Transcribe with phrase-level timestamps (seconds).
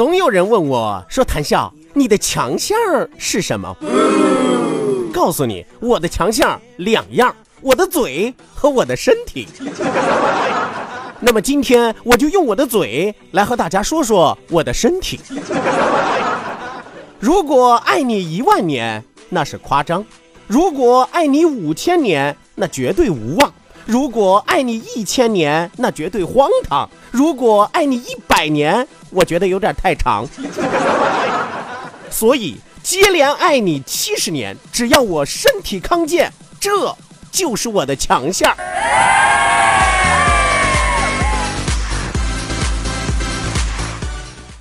[0.00, 2.74] 总有人问我说：“谭笑，你的强项
[3.18, 3.76] 是什么？”
[5.12, 9.46] 告诉你，我的强项两样：我的嘴和我的身体。
[11.20, 15.20] 那么今天我就用我的嘴来和大家说说我的身体。
[17.18, 20.02] 如果爱你一万年，那是夸张；
[20.46, 23.52] 如果爱你五千年，那绝对无望。
[23.86, 30.26] 如果爱你一千年，那绝对荒唐；如果爱你一百年，我觉得有点太长。
[32.10, 36.96] 所以接连爱你七十年，只要我身体康健，这
[37.30, 38.56] 就是我的强项。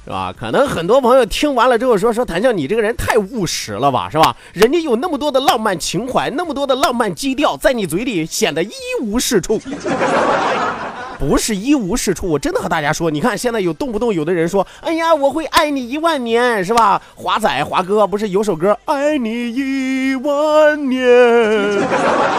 [0.09, 0.33] 是吧？
[0.35, 4.35] 可能很多朋友听完了之后说说谭笑，你这个人太务实了吧，是吧？
[4.53, 8.71] 人家有那么多的浪漫情怀，那么多的浪漫基调，在你嘴里显得一
[9.03, 9.61] 无是处。
[11.19, 16.99] 不是一无是处，我真的和大家说，你看现在有动不动有的人说，哎呀，我会爱你一万年，是吧？
[17.13, 21.05] 华仔华哥不是有首歌《爱你一万年》？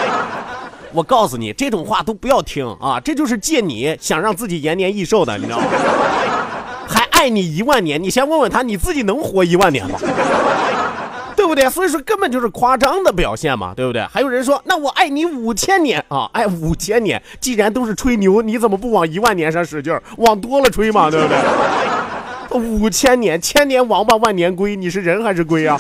[0.93, 5.67] 我告诉你，这种话都不要听啊，这就是借你想让自己延年益寿的，你知道吗？
[7.21, 9.99] 爱你一万年，你先问问他，你自己能活一万年吗？
[11.37, 11.69] 对不对？
[11.69, 14.01] 所以说根本就是夸张的表现嘛，对不对？
[14.11, 21.37] 还有人说，那我爱你五千年啊，爱五千年，既然都是吹牛，你怎么不往一万年上使劲，往多了吹嘛，对不对？
[22.59, 25.79] 五千年，千年王八万年龟，你是人还是龟啊？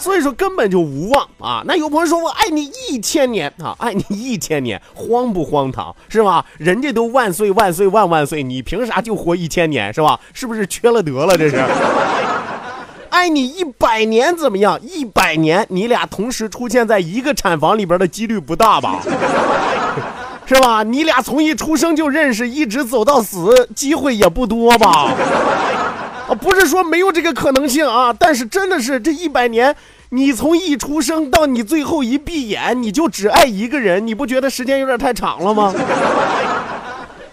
[0.00, 1.62] 所以说根本就无望啊！
[1.66, 6.44] 那有朋友说我爱你一千年啊，爱你一千年，荒不荒唐是吧？
[6.58, 10.18] 人家都万岁万岁万万岁，你凭啥就活一千年是吧？
[10.32, 11.36] 是不是缺了德了？
[11.36, 11.62] 这是。
[13.10, 14.80] 爱你一百年怎么样？
[14.80, 19.00] 一百年你俩同时出现在一个产房里边的几率不大吧？
[20.46, 20.82] 是吧？
[20.82, 25.12] 你俩从一出生就认识，一直走到死，机会也不多吧？
[26.30, 29.74] 啊，不是说没有这个可能性啊，但是真的是这一百年，
[30.10, 35.74] 你从一出生到你最后一闭眼，你就只爱一个人，你不觉得时间有点太长了吗？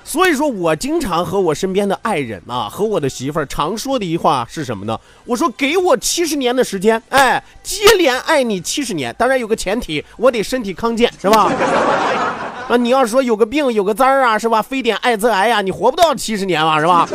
[0.04, 4.98] 所以说我经常和我身边的爱人啊，和我的媳妇儿常说的一话是什么呢？
[5.26, 11.52] 我说给我七十年的时间，哎，接连爱你七十年，当然有个前提，我得身体康健，是吧？
[12.68, 14.60] 啊，你要说有个病有个灾儿啊，是吧？
[14.60, 17.08] 非典艾滋癌呀，你活不到七十年嘛，是吧？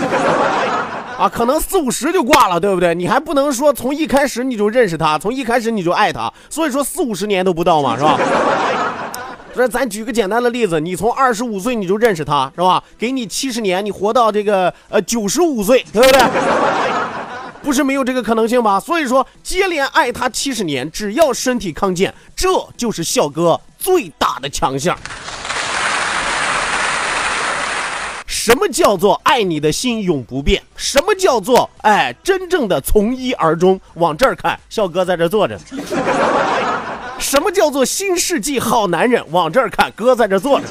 [1.22, 2.92] 啊，可能四五十就挂了，对不对？
[2.96, 8.18] 你还不能说从一开始你就认识他，从一开始你就爱他，所以说四五十年都不到嘛，是吧？
[9.54, 12.82] 所以咱举个简单的例子，你从二十五岁你就认识他，是吧？
[12.98, 16.20] 给你七十年，你活到这个呃九十五岁，对不对？
[17.62, 18.80] 不是没有这个可能性吧？
[18.80, 24.98] 所以说接连爱他七十年，只要身体康健，这就是笑哥最大的强项。
[28.44, 30.60] 什么叫做爱你的心永不变？
[30.75, 33.80] 什么叫做哎真正的从一而终？
[33.94, 35.56] 往这儿看，笑哥在这坐着。
[37.20, 39.25] 什么叫做新世纪好男人？
[39.31, 40.66] 往这儿看，哥在这坐着。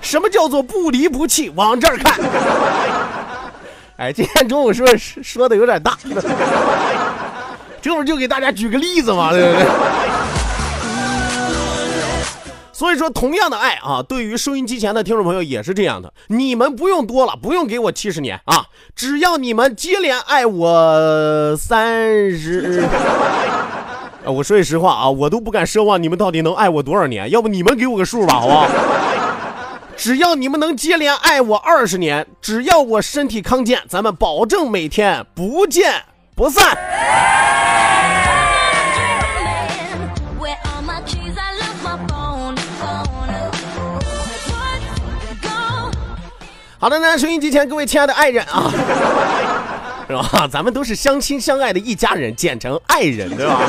[0.00, 1.50] 什么叫做不离不弃？
[1.56, 2.20] 往这儿看。
[3.96, 5.98] 哎，今天中午说说的有点大，
[7.82, 9.66] 这不就给大家举个例子嘛，对不对？
[12.78, 16.12] 所以说，同样的爱啊，对于收音机前的听众朋友也是这样的。
[16.28, 22.84] 你们不用多了，不用给我七十年啊，只要你们接连爱我三十，
[24.24, 27.28] 啊，我说句实话啊，我都不敢奢望你们到底能爱我多少年。
[27.32, 28.68] 要不你们给我个数吧，好不好？
[29.96, 36.04] 只要你们能接连爱我二十年，只要我身体康健，咱们保证每天不见
[36.36, 36.78] 不散。
[46.80, 48.70] 好的呢，收音机前各位亲爱的爱人啊，
[50.06, 50.48] 是吧？
[50.48, 53.60] 咱们都是相亲相爱的一家人，简称爱人，对吧？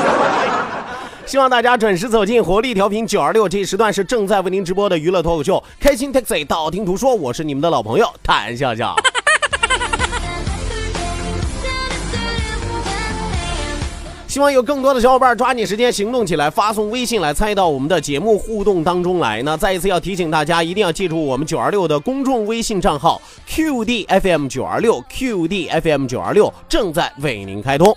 [1.26, 8.94] 希望大家准时走进活力调频九二六，这一时段是正在为您直播的娱乐脱口秀《开心 Taxi》，道听途说，我是你们的老朋友谭笑笑。
[14.30, 19.42] 希望有更多的小伙伴抓紧时间行动起来，发送微信来参与到我们的节目互动当中来。
[19.42, 27.92] 那再一次要提醒大家，一定要记住我们九二六的公众微信账号 QDFM 九二六 QDFM 九二六正在为您开通。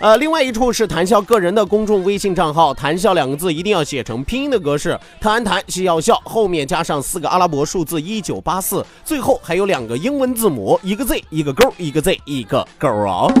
[0.00, 13.32] 呃，另外一处是谈笑个人的公众微信账号，谈笑两个字一定要写成拼音的格式，谈谈笑要笑，后面加上四个阿拉伯数字一九八四，最后还有两个英文字母，一个 Z 一个勾，一个 Z 一个勾哦。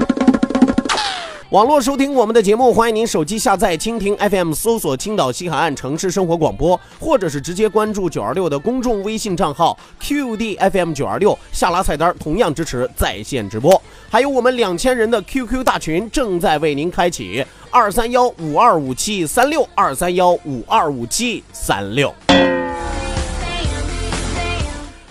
[1.52, 13.80] 网络收听我们的节目，欢迎您手机下载蜻蜓 FM，搜索青岛西海岸城市生活广播，或者是直接关注九二六的公众微信账号 QDFM 九二六，下拉菜单同样支持在线直播。
[14.08, 22.14] 还有我们两千人的 QQ 大群正在为您开启，二三幺五二五七三六二三幺五二五七三六。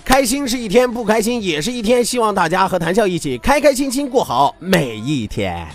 [0.03, 5.67] 开心是一天，不开心也是一天，希望大家和谈笑一起开开心心过好每一天。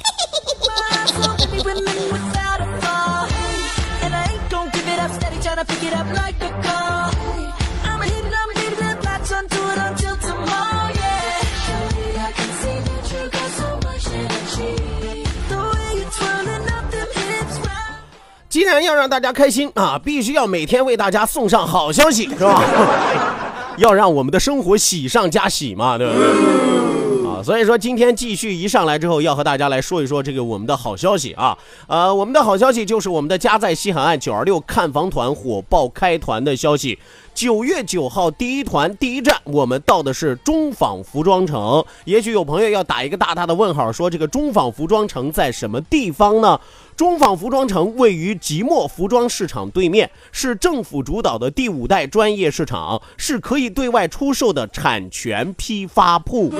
[18.49, 22.63] 既然要让大家开心啊，必须要每天为大家送上好消息，是吧？
[23.77, 26.96] 要让我们的生活喜上加喜嘛，对不对？
[27.47, 31.57] 所以说今天继续一上来之后，要和大家来说一说这个我们的好消息啊。
[31.87, 36.99] 呃，我们的好消息就是我们的家在西海岸九二六看房团火爆开团的消息。
[37.33, 41.85] 九月九号第一团第一站，我们到的是中纺服装城。
[42.05, 46.59] 也许有朋友要打一个大大的问号，说这个中纺服装城在什么地方呢？
[46.97, 56.51] 中纺服装城位于即墨服装市场对面，是政府主导的第五代专业市场，是可以对外出售的产权批发铺。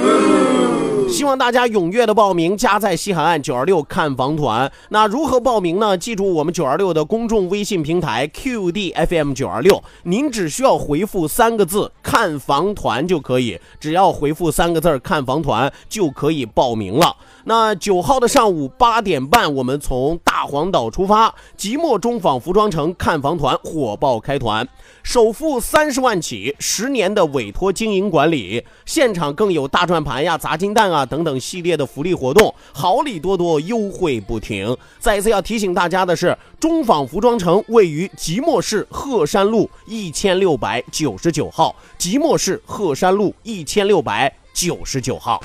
[1.09, 4.71] 希望大家踊跃的报名，加在西海岸九二六看房团。
[4.91, 5.97] 那如何报名呢？
[5.97, 13.59] 记住我们九二六的公众微信平台 QDFM 九二六，您只需要回复三个字“看房团”就可以。
[13.79, 17.17] 只要回复三个字“看房团”就可以报名了。
[17.49, 24.67] 那九号的上午八点半，我们从大黄岛出发，即墨中纺服装城看房团火爆开团，
[25.05, 34.77] 首付三十万起，十年的委托经营管理，现场更有大转盘呀、砸金蛋啊等等系列的福利活动，好礼多多，优惠不停。
[34.99, 45.41] 再一次要提醒大家的是，中纺服装城位于即墨市鹤山路一千六百九十九号，即墨市鹤山路一千六百九十九号。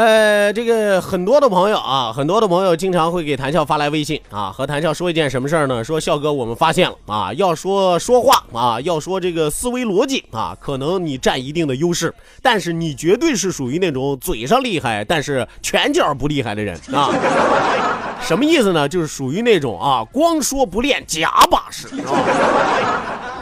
[0.00, 5.84] 呃，这个很多的朋友啊，很多的朋友经常会给谭笑发来微信啊，和谭笑说一件什么事儿呢？
[5.84, 17.10] 说笑哥，我们发现了啊，要说说话啊，要说这个思维逻辑啊，可能你占一定的优势，但是你绝对是属于那种嘴上厉害，但是拳脚不厉害的人啊。
[18.22, 18.88] 什么意思呢？
[18.88, 21.86] 就是属于那种啊，光说不练假把式。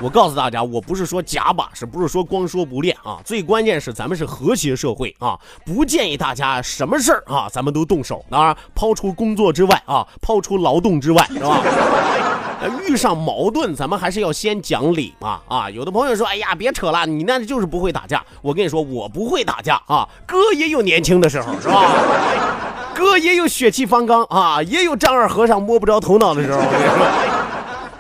[0.00, 3.18] 我告诉大家，我不是说假把式，不是说光说不练啊。
[3.24, 8.24] 最关键是咱们是和谐社会啊，不建议大家什么事儿啊，咱们都动手。
[8.30, 11.60] 当然，抛出工作之外啊，抛出劳动之外，是吧？
[12.86, 15.40] 遇上矛盾，咱们还是要先讲理嘛。
[15.48, 18.24] 啊，有的朋友说，哎呀，别扯了，你那就是不会打架。
[18.40, 21.82] 我跟你说，我不会打架啊，哥也有年轻的时候，是吧？
[22.94, 26.60] 哥也有血气方刚啊，也有丈二和尚摸不着头脑的时候。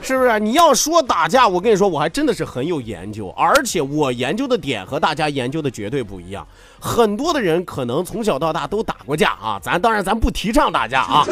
[0.00, 0.38] 是不是？
[0.38, 6.46] 你要说打架，我跟你说，我还真的是很有研究，而且我研究的点和大家研究的绝对不一样。
[6.80, 11.26] 很多的人可能从小到大都打过架啊，咱当然咱不提倡打架啊，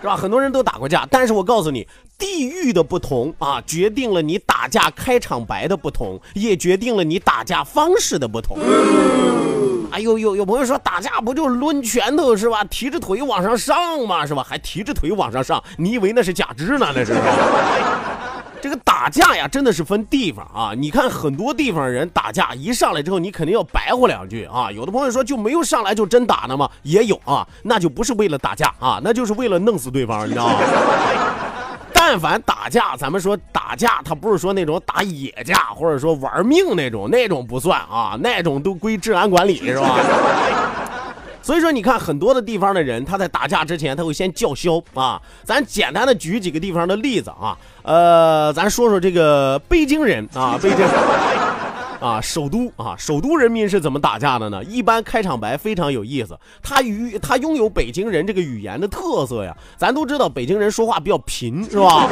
[0.00, 0.16] 是吧？
[0.16, 1.86] 很多人都打过架，但是我告诉你，
[2.18, 8.58] 地域的不同啊，决定了你打架开场白的不同，也决定了你打架方式的不同。
[9.92, 12.64] 哎呦，有有朋友说打架不就抡拳头是吧？
[12.64, 14.42] 提着腿往上上嘛是吧？
[14.48, 16.86] 还提着腿往上上，你以为那是假肢呢？
[16.94, 17.12] 那是。
[18.60, 20.72] 这个打架呀，真的是分地方啊。
[20.76, 24.70] 你看很多地方人打架，一上来之后你肯定要白话两句啊。
[24.70, 26.70] 有的朋友说就没有上来就真打的吗？
[26.82, 30.54] 也有啊，那就不是为了打架啊，那就是为了弄死对方，你知道吗？
[31.92, 39.96] 但凡打架，咱们说打架，他不是说那种打野架，或者说玩命那种，那种不算啊，那种都归治安管理是吧？
[41.42, 45.20] 所以说，你看很多的地方的人，他在打架之前，他会先叫嚣啊。
[45.42, 50.86] 咱简单的举几个地方的例子啊，呃，咱说说这个北京人啊， 北京
[52.00, 54.62] 啊，首都啊，首都人民是怎么打架的呢？
[54.64, 59.56] 一般开场白非常有意思，他与他拥有北京人这个语言的特色呀。
[59.76, 62.08] 咱都知道北京人说话比较贫，是吧？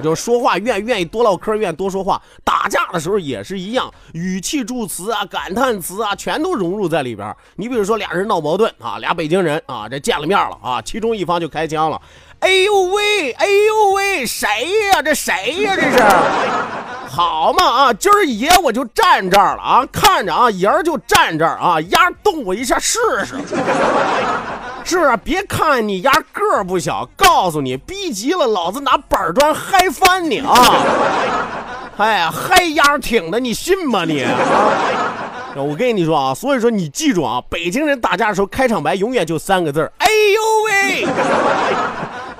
[0.00, 2.20] 就说话愿愿意多唠嗑，愿意多说话。
[2.44, 7.34] 打架的时候也是一样，语气助词啊、感叹词啊，全都融入在里边。
[7.56, 12.00] 你比如说俩人闹矛盾啊，俩北京人啊，这见了面了啊，其中一方就开枪了。
[12.40, 14.46] 哎呦喂，哎呦喂，谁
[14.92, 15.02] 呀？
[15.02, 15.74] 这谁呀？
[15.76, 15.98] 这是
[17.06, 17.92] 好嘛啊！
[17.92, 23.34] 今儿爷我就站这儿了啊，看着啊，爷儿就站这儿啊，丫动我一下试试。
[24.84, 25.16] 是不是？
[25.18, 30.54] 别看你丫个儿不小，告诉你，逼急了，老子拿板砖嗨翻你啊！
[31.98, 34.32] 哎呀，嗨丫挺的，你信吗你啊？
[35.56, 41.06] 我跟你说啊，所以说你记住啊，北京人打架的时候开场白永远就三个字：哎呦喂！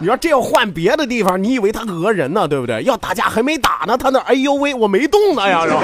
[0.01, 2.83] 你说这要换别的地方，你以为他讹人呢，对不对？
[2.85, 5.83] 要打架还没打呢，他那哎呦喂，我没动呢呀，是吧？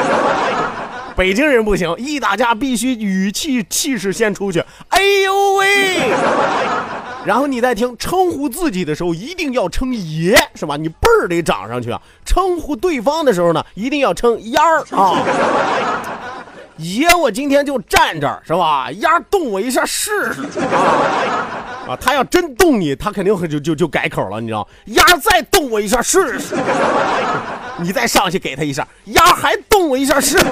[1.15, 4.65] 北京人不行，一打架必须语气气势先出去。
[4.89, 5.99] 哎呦喂！
[7.25, 10.77] 然后你再听称呼自己的时候，一定要称爷，是吧？
[10.77, 12.01] 你辈儿得长上去啊。
[12.25, 15.23] 称呼对方的时候呢，一定要称丫儿啊。
[16.79, 18.91] 爷，我今天就站这儿，是吧？
[18.93, 21.66] 丫动我一下试试啊！
[21.89, 24.67] 啊，他要真动你，他肯定会就就就改口了，你知道？
[24.87, 26.57] 丫再动我一下试试，
[27.79, 30.45] 你再上去给他一下，丫还动我一下试试，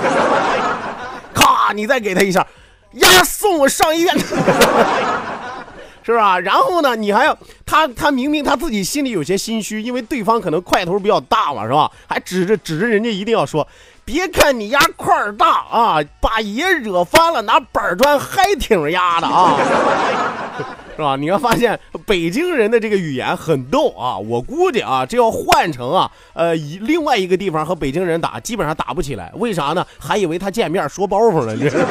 [1.34, 2.46] 咔，你再给他一下，
[2.92, 4.16] 丫送我上医院，
[6.04, 6.38] 是吧？
[6.38, 7.36] 然后呢，你还要
[7.66, 11.90] 他他明明他自己心里有些心虚，因为对方可能块头比较大嘛，是吧？
[12.06, 13.66] 还指着指着人家一定要说。
[14.06, 19.56] 别看你丫块大啊，把爷惹翻了，拿板砖还挺压的啊，
[20.96, 21.16] 是吧？
[21.16, 29.32] 你要发现北京人的这个语言很逗啊，我估计啊，这要换成啊，呃，以另外一个地方和北京人打，基本上打不起来。
[29.36, 29.84] 为啥呢？
[29.98, 31.68] 还以为他见面说包袱了，这。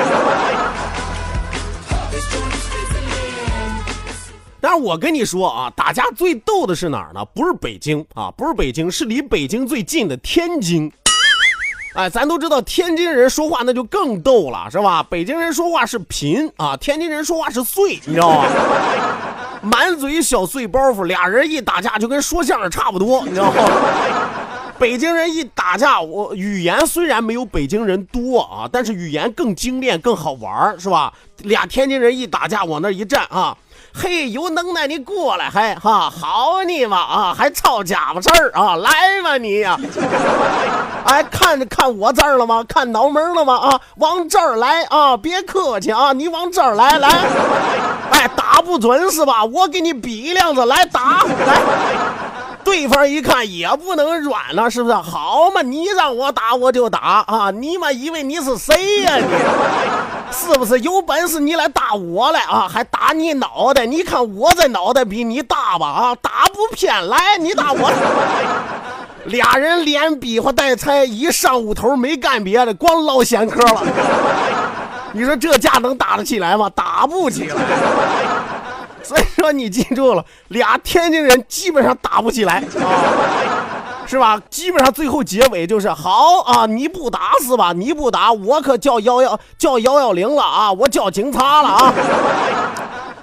[4.62, 7.26] 但是我跟你说啊，打架最逗的是哪儿呢？
[7.36, 10.90] 不是北京啊，不是北京，是离北京最近的天津。
[11.94, 15.04] 哎，咱都知道天津人说话那就更逗了，是吧？
[15.04, 18.46] 北京人说话是贫啊，天津人说话是碎，你知道吗？
[19.62, 23.64] 满嘴小碎包袱，俩人一打架就跟说相声差不多，你知道吗？
[24.80, 31.14] 北京人一打架，我语言虽然没有北京人多啊，但是语言更精炼、更好玩，是吧？
[31.38, 33.56] 俩天津人一打架，往那一站啊。
[33.96, 38.90] 嘿，有能耐你过来，还哈好你嘛啊，还操家伙事儿啊，来
[39.24, 39.78] 吧你呀！
[41.06, 42.64] 哎，看着看我这儿了吗？
[42.68, 43.56] 看脑门了吗？
[43.56, 47.08] 啊，往这儿来啊，别客气啊，你往这儿来来。
[48.12, 49.46] 哎，打不准是吧？
[49.46, 51.62] 我给你比量子来打来。
[52.64, 54.96] 对方一看也不能软了，是不是？
[54.96, 57.52] 好嘛，你让我打我就打啊！
[57.52, 59.26] 你妈以为你是谁呀你？
[60.34, 62.68] 是不是有本事你来打我来啊？
[62.68, 63.86] 还打你脑袋？
[63.86, 65.88] 你看我这脑袋比你大吧？
[65.88, 67.92] 啊，打不偏来，你打我。
[69.26, 73.84] 俩人连比划带猜，一上午头没干别的，光唠闲嗑了。
[75.14, 76.70] 你说这架能打得起来吗？
[76.76, 77.56] 打不起来。
[79.04, 83.53] 所以说你记住了，俩天津人基本上打不起来啊，
[84.06, 84.40] 是吧？
[84.50, 87.74] 基本上最后结尾就是好啊，你不打是吧？
[87.74, 91.94] 你不打，我可叫幺幺叫幺幺零了啊，我叫警察了啊。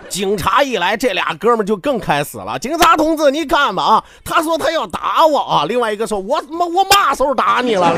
[0.09, 2.59] 警察一来，这俩哥们就更开始了。
[2.59, 5.65] 警察同志，你看吧啊，他说他要打我啊。
[5.69, 7.93] 另外一个说，我妈我嘛时候打你了？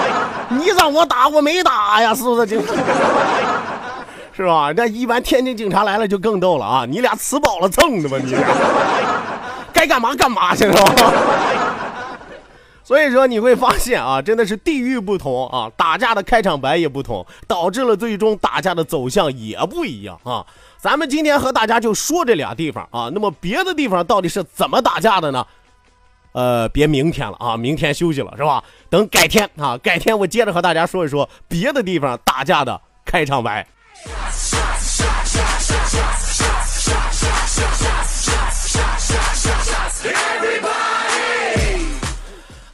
[0.48, 2.72] 你让我打，我没打呀，是不是警察？
[4.34, 4.72] 是吧？
[4.74, 6.86] 那一般天津警察来了就更逗了啊！
[6.88, 8.16] 你俩吃饱了撑的吧？
[8.24, 8.46] 你俩
[9.72, 11.12] 该干嘛干嘛去是吧？
[12.88, 20.46] 所以说你会发现啊， 真的是地域不同啊，打架的开场白也不同，导致了最终打架的走向也不一样啊。
[20.78, 25.46] 咱们今天和大家就说这俩地方啊，那么别的地方到底是怎么打架的呢？
[26.32, 28.64] 呃，别明天了啊，明天休息了是吧？
[28.88, 33.66] 等改天啊，改天我接着和大家说一说别的地方打架的开场白。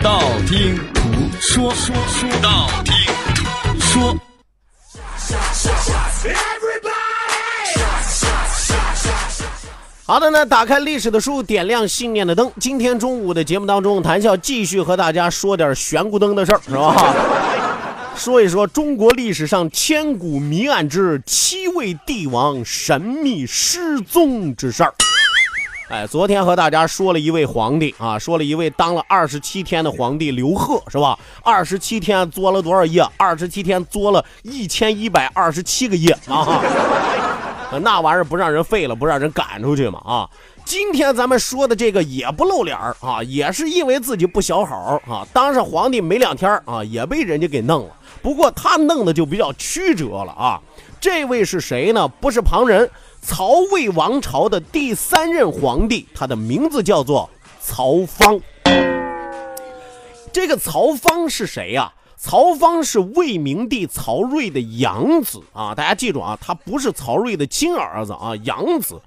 [0.00, 1.02] 道听途
[1.40, 2.94] 说，说说道听
[3.34, 4.16] 途说。
[10.04, 12.50] 好的呢，打开历史的书，点亮信念的灯。
[12.60, 17.14] 今天中午的节目当中，谈笑继续和大家说点悬古灯的事儿，是吧？
[18.14, 24.94] 说一说中国历史上千古谜案之七位帝王神秘失踪之事儿。
[25.88, 31.18] 哎，昨天和大家说了一位皇帝啊，说了一位当了二十七天的皇帝刘贺，是吧？
[31.42, 33.02] 二十七天作了多少业？
[33.16, 36.62] 二十七天作了一千一百二十七个业啊！
[37.80, 40.28] 那玩意儿不让人废了，不让人赶出去嘛啊！
[40.62, 47.96] 今天咱们说的这个也不露脸啊，也是因为自己不小好啊，当上皇帝没两天啊，也被人家给弄了。
[48.20, 50.60] 不过他弄的就比较曲折了啊！
[51.00, 52.06] 这位是谁呢？
[52.20, 57.28] 不是旁人，曹魏王朝的第三任皇帝，他的名字叫做
[57.60, 58.40] 曹芳。
[60.32, 61.92] 这个曹芳是谁呀？
[62.16, 65.72] 曹芳是魏明帝曹睿的养子啊！
[65.74, 69.00] 大家记住啊，他不是曹睿的亲儿子啊，养子。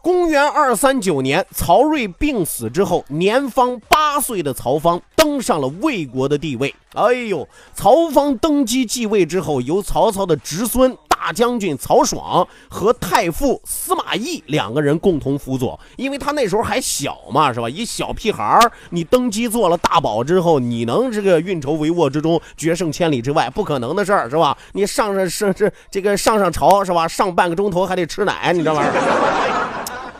[0.00, 6.74] 公元二三九年，曹睿病死之后，年方八岁的曹芳登上了魏国的地位。
[6.94, 15.78] 哎呦，曹芳登基继位之后，由曹操的侄孙大将军曹爽和太傅司马懿两个人共同辅佐。
[15.94, 17.70] 因为他那时候还小嘛，是吧？
[17.70, 24.58] 一小屁孩儿，你登基做了大宝之后，你能这个运筹帷幄之中，决胜千里之外，不可能的事儿，是吧？
[24.72, 27.06] 你上上上这这个上上朝是吧？
[27.06, 29.62] 上半个钟头还得吃奶，你这玩意儿。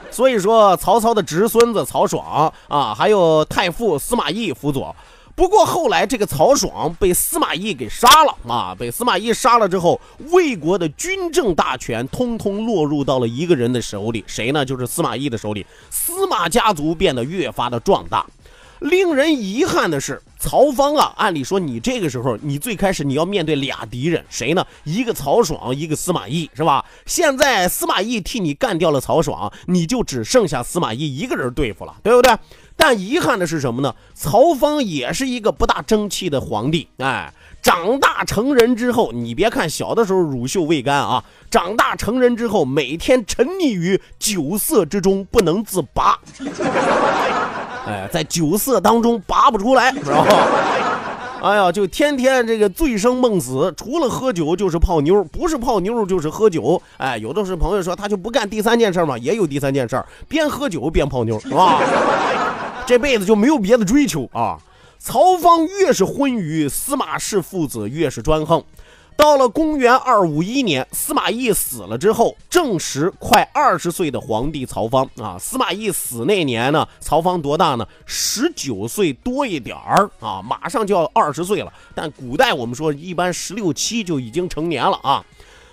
[0.08, 4.94] 所以说，曹操的侄孙子曹爽啊，还有太傅司马懿辅佐。
[5.34, 14.64] 不过后来这个曹爽被司马懿给杀了啊，被司马懿杀了之后，魏国的军政大权通通落入到了一个人的手里，谁呢？
[14.64, 15.66] 就是司马懿的手里。
[15.90, 18.26] 司马家族变得越发的壮大。
[18.80, 24.66] 令人遗憾的是，曹芳啊，按理说你这个时候，你最开始你要面对俩敌人，谁呢？
[24.82, 26.84] 一个曹爽，一个司马懿，是吧？
[27.06, 32.36] 现在司马懿替你干掉了曹爽，你就只剩下司马懿一个人对付了，对不对？
[32.76, 33.94] 但遗憾的是什么呢？
[34.14, 37.32] 曹芳也是一个不大争气的皇帝，哎，
[37.62, 46.18] 长大成人之后，你别看小的时候乳臭未干啊，长大成人之后，每天沉溺于酒色之中不能自拔。
[47.86, 50.71] 哎，在酒色当中拔不出来，知道吧？
[51.42, 56.80] 哎呀，就天天这个醉生梦死，除了喝酒就是泡妞，不是泡妞就是喝酒。
[56.98, 61.80] 哎，有的是朋友说他就不干第三件事嘛，也有第三件事，边喝酒边泡妞，是吧？
[62.86, 64.56] 这辈子就没有别的追求啊。
[65.00, 68.62] 曹芳越是昏愚，司马氏父子越是专横。
[69.16, 75.38] 到了公元二五一年，司马懿死了之后，正值快二十岁的皇帝曹芳啊。
[75.38, 77.86] 司马懿死那年呢，曹芳多大呢？
[78.04, 81.72] 十九岁多一点儿啊，马上就要二十岁了。
[81.94, 85.24] 但古代我们说一般十六七就已经成年了啊。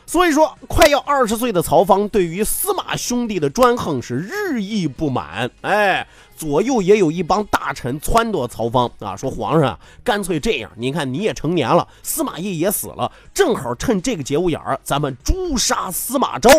[0.06, 5.47] 所以说，快要二十岁的曹芳对于司马兄弟的专横是日益不满。
[5.62, 6.08] 哎，
[6.39, 16.49] 左右也有一帮大臣撺掇曹芳啊，说皇上干脆这样，您看你也成年了，司马懿也死了，正好趁这个节骨眼儿，咱们诛杀司马昭。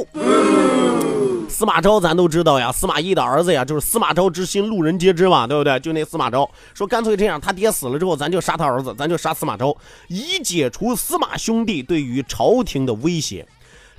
[1.49, 5.81] 司马昭咱都知道呀，司马懿的儿子呀，就是司马昭之心，路人皆知嘛，对不对？
[5.81, 9.75] 就那司马昭说，干脆这样，他爹死了之后，咱就杀他儿子，咱就杀司马昭，
[10.09, 13.47] 以解除司马兄弟对于朝廷的威胁。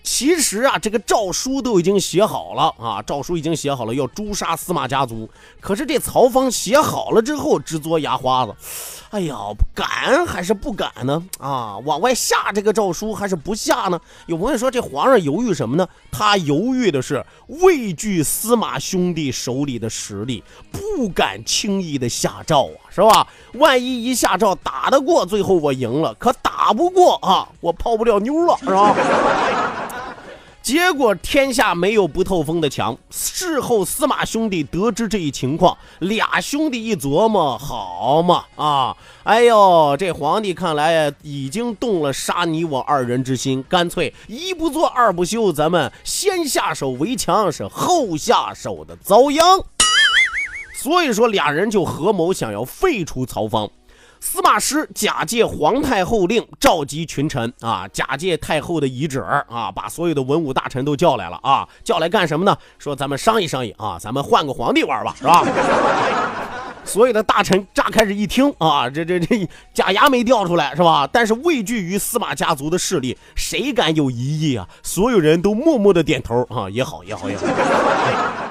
[0.04, 5.30] 其实啊，这个诏书都已经写好了啊，诏书已经写好了，要诛杀司马家族。
[5.60, 8.56] 可是这曹芳写好了之后，直嘬牙花子，
[9.12, 9.36] 哎呀，
[9.74, 11.24] 敢还是不敢呢？
[11.40, 14.00] 啊，往外下这个诏书还是不下呢？
[14.26, 15.88] 有朋友说，这皇上犹豫什么呢？
[16.12, 23.28] 他犹豫的是畏惧司马兄弟手里的实力，不敢轻易的下诏啊，是吧？
[23.54, 28.96] 万一一下诏打得过，最后我赢了，可打不过啊，我泡不了妞了，是吧？
[30.62, 32.96] 结果天下没有不透风的墙。
[33.10, 38.96] 事后司马兄弟得知这一情况，俩兄弟一琢磨，好嘛啊！
[39.24, 49.44] 哎呦，这皇帝看来已经动了杀你我二人之心，干脆一不做二不休，咱们先下手为强，是后下手的遭殃。
[50.76, 53.70] 所以说，俩人就合谋想要废除曹芳。
[54.24, 62.56] 司马师假借皇太后令，召集群臣啊，假借太后的遗旨啊，把所有的文武大臣都叫来了啊，叫来干什么呢？
[62.78, 65.44] 说咱们商议商议啊，咱们换个皇帝玩吧，是吧？
[66.86, 71.10] 所有的大臣乍开始一听啊，这这这假牙没掉出来是吧？
[71.12, 74.68] 但是畏惧于司马家族的势力，谁敢有异议啊？
[74.84, 77.44] 所有人都默默的点头啊，也好也好也好。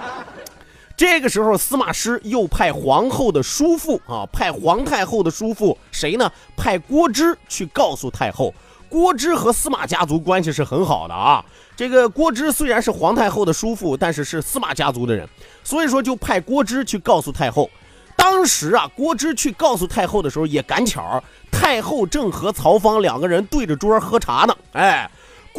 [1.01, 6.31] 这个时候，司马师又派皇后的叔父啊，派皇太后的叔父谁呢？
[6.59, 8.53] 派郭芝去告诉太后。
[8.87, 11.43] 郭芝和司马家族关系是很好的啊。
[11.75, 15.27] 这个郭芝虽然是皇太后的叔父，但是是司马家族的人，
[15.65, 17.71] 所以说就派郭芝去告诉太后。
[18.15, 24.55] 当时啊，郭芝去告诉太后的时候，也赶巧，太后正和曹芳两个人对着桌喝茶呢。
[24.73, 25.11] 哎。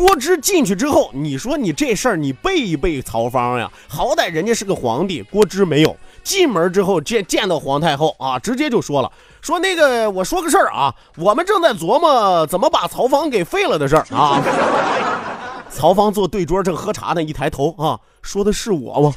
[0.02, 3.70] 郭芝进去之后，你说你这事儿你背一背曹芳呀？
[3.88, 5.96] 好歹人家是个皇帝，郭芝没有。
[6.24, 9.12] 进门之后见见到皇太后啊，直接就说了，
[9.42, 14.42] 说那个我说个事儿啊，我们正在琢磨怎么把曹芳给废了的事儿啊。
[15.70, 19.14] 曹芳坐对桌正喝茶呢，一抬头啊，说的是我吗？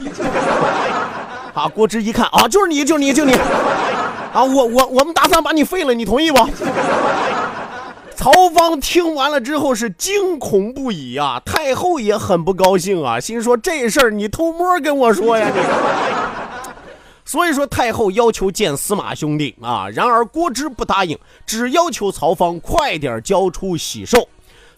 [1.55, 3.33] 啊，郭芝一看啊，就是你，就你，就你
[4.35, 6.47] 啊，我我我们打算把你废了，你同意不？
[8.17, 15.61] 曹芳听完了之后是惊恐不已啊，太后也很不高兴啊，心说这事儿你偷摸跟我说呀你。
[17.27, 24.29] 所以说太后要求见司马兄弟啊，然而郭芝不答应，只要求曹芳快点交出喜寿。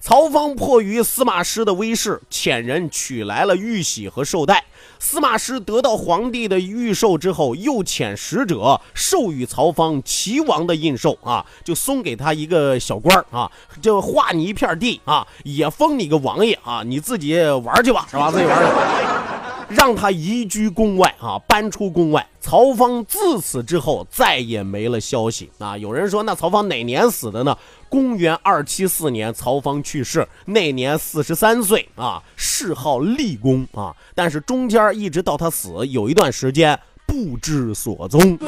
[0.06, 4.62] 曹芳迫于司马师的威势，遣人取来了玉玺和绶带。
[5.00, 13.50] 司马师得到皇帝的御绶之后，又遣使者授予曹芳齐王的印绶啊，就送给他一个小官啊，
[13.82, 18.30] 就划你一片地啊，也封你个王爷啊，你自己玩去吧，是吧？
[18.30, 19.35] 自己玩去。
[19.68, 22.26] 让他移居宫外啊，搬出宫外。
[22.40, 25.76] 曹芳自此之后再也没了消息啊。
[25.76, 27.56] 有人说，那曹芳哪年死的呢？
[27.88, 33.94] 公元二七四年，曹芳去世，那年四十三岁啊，谥号立功啊。
[34.14, 38.38] 但是中间一直到他死，有一段时间不知所踪。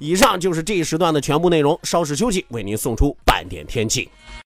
[0.00, 4.08] 以上就是这一时段的全部内容，稍事休息，为您送出半点天气。